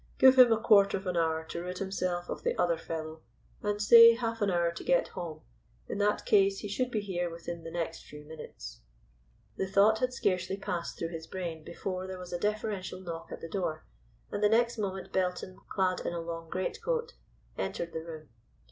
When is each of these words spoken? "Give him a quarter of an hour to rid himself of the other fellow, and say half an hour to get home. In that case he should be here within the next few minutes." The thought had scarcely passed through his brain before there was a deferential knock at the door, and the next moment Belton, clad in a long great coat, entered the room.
"Give 0.17 0.35
him 0.39 0.51
a 0.51 0.59
quarter 0.59 0.97
of 0.97 1.05
an 1.05 1.15
hour 1.15 1.43
to 1.43 1.61
rid 1.61 1.77
himself 1.77 2.27
of 2.27 2.41
the 2.41 2.59
other 2.59 2.75
fellow, 2.79 3.21
and 3.61 3.79
say 3.79 4.15
half 4.15 4.41
an 4.41 4.49
hour 4.49 4.71
to 4.71 4.83
get 4.83 5.09
home. 5.09 5.41
In 5.87 5.99
that 5.99 6.25
case 6.25 6.57
he 6.61 6.67
should 6.67 6.89
be 6.89 7.01
here 7.01 7.29
within 7.29 7.63
the 7.63 7.69
next 7.69 8.05
few 8.05 8.23
minutes." 8.25 8.81
The 9.57 9.67
thought 9.67 9.99
had 9.99 10.11
scarcely 10.11 10.57
passed 10.57 10.97
through 10.97 11.09
his 11.09 11.27
brain 11.27 11.63
before 11.63 12.07
there 12.07 12.17
was 12.17 12.33
a 12.33 12.39
deferential 12.39 12.99
knock 12.99 13.31
at 13.31 13.41
the 13.41 13.47
door, 13.47 13.85
and 14.31 14.41
the 14.43 14.49
next 14.49 14.79
moment 14.79 15.13
Belton, 15.13 15.59
clad 15.71 15.99
in 15.99 16.13
a 16.13 16.19
long 16.19 16.49
great 16.49 16.81
coat, 16.81 17.13
entered 17.55 17.93
the 17.93 18.01
room. 18.03 18.29